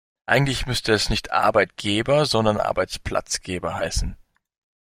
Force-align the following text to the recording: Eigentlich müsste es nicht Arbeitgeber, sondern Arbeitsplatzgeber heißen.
Eigentlich 0.25 0.65
müsste 0.65 0.93
es 0.93 1.11
nicht 1.11 1.31
Arbeitgeber, 1.31 2.25
sondern 2.25 2.57
Arbeitsplatzgeber 2.59 3.75
heißen. 3.75 4.17